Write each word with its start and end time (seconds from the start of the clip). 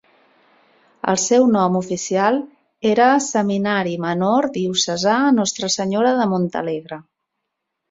El 1.11 1.19
seu 1.23 1.43
nom 1.55 1.77
oficial 1.79 2.39
era 2.93 3.11
Seminari 3.27 3.95
Menor 4.07 4.49
Diocesà 4.57 5.21
Nostra 5.39 5.73
Senyora 5.77 6.17
de 6.23 6.29
Montalegre. 6.35 7.03